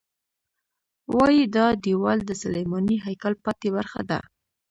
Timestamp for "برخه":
3.77-4.01